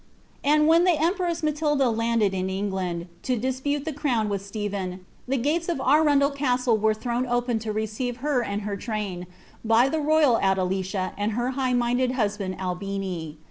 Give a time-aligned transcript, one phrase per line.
[0.43, 5.05] And when the empress Matilda la ided in EaglBnd, lo dispute the crown with Stephen,
[5.27, 9.27] the gates of Irundel Chtlle wer« Uirown open to receive her and her train,
[9.63, 13.37] by the royal ^ile licit and her high minded husband Albini.